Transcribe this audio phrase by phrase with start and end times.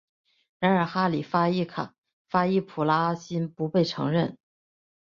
[0.57, 4.35] 然而哈里发易卜拉欣不被承认。